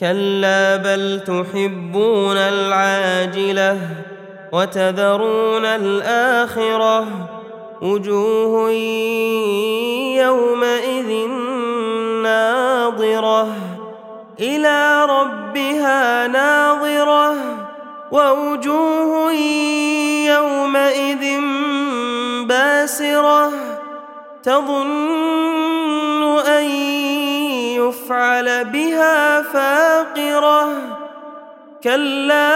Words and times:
كلا 0.00 0.76
بل 0.76 1.20
تحبون 1.26 2.36
العاجلة 2.36 3.78
وتذرون 4.52 5.64
الآخرة 5.64 7.06
وجوه 7.82 8.70
يومئذ 10.16 11.28
ناظرة 12.22 13.48
إلى 14.40 15.04
ربها 15.04 16.26
ناظرة 16.26 17.34
ووجوه 18.12 19.32
يومئذ 20.26 21.40
باسرة 22.46 23.52
تظن 24.42 25.59
يفعل 27.88 28.64
بها 28.64 29.42
فاقرة. 29.42 30.68
كلا 31.84 32.50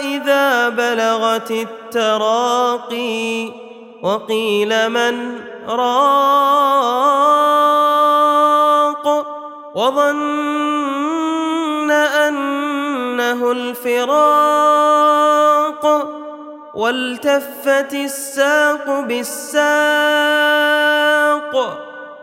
إذا 0.00 0.68
بلغت 0.68 1.50
التراقي 1.50 3.50
وقيل 4.02 4.88
من 4.88 5.40
راق 5.68 6.60
وظن 9.74 11.90
أنه 11.90 13.52
الفراق 13.52 15.00
والتفت 16.74 17.94
الساق 17.94 19.00
بالساق 19.00 20.69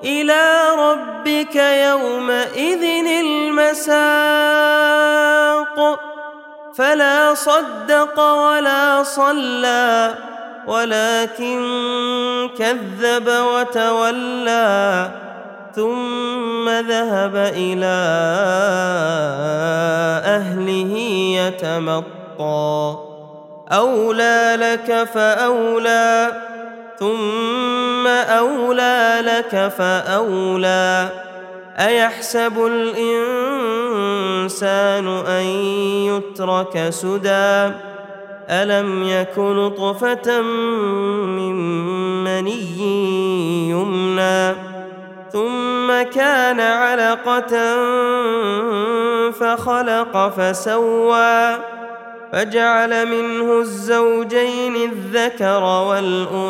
إلى 0.03 0.69
ربك 0.77 1.55
يومئذ 1.55 2.83
المساق. 3.25 3.97
فلا 6.77 7.33
صدق 7.33 8.19
ولا 8.19 9.03
صلى 9.03 10.15
ولكن 10.67 11.59
كذب 12.57 13.27
وتولى 13.27 15.09
ثم 15.75 16.69
ذهب 16.69 17.35
إلى 17.35 17.97
أهله 20.25 20.93
يتمطى. 21.39 22.95
أولى 23.71 24.57
لك 24.59 25.03
فأولى. 25.13 26.31
ثم 26.99 28.07
أولى 28.07 29.17
لك 29.21 29.71
فأولى. 29.77 31.09
أيحسب 31.79 32.65
الإنسان 32.65 33.47
أن 35.07 35.43
يترك 36.05 36.89
سدى؟ 36.89 37.71
ألم 38.49 39.03
يك 39.03 39.37
نطفة 39.37 40.41
من 40.41 41.53
مني 42.23 43.69
يمنى؟ 43.69 44.55
ثم 45.33 46.01
كان 46.15 46.59
علقة 46.59 47.75
فخلق 49.31 50.29
فسوى. 50.37 51.76
فجعل 52.31 53.05
منه 53.05 53.59
الزوجين 53.59 54.75
الذكر 54.75 55.63
والأنثى. 55.63 56.47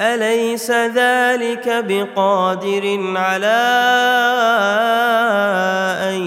أليس 0.00 0.70
ذلك 0.70 1.84
بقادر 1.88 3.12
على 3.16 3.62
أن 6.10 6.20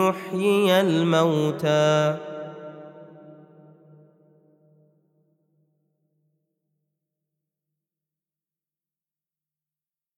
يحيي 0.00 0.80
الموتى؟ 0.80 2.16